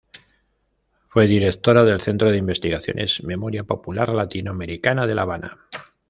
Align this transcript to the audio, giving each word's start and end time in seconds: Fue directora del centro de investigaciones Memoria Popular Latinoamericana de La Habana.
Fue 1.09 1.27
directora 1.27 1.83
del 1.85 2.01
centro 2.01 2.31
de 2.31 2.37
investigaciones 2.37 3.21
Memoria 3.23 3.65
Popular 3.65 4.11
Latinoamericana 4.11 5.05
de 5.05 5.13
La 5.13 5.21
Habana. 5.21 5.59